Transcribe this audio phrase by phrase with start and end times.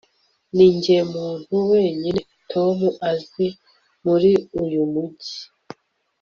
[0.55, 2.77] ninjye muntu wenyine tom
[3.11, 3.47] azi
[4.05, 4.31] muri
[4.61, 5.37] uyu mujyi